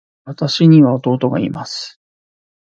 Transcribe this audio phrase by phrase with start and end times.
[0.25, 1.99] 私には弟がいます。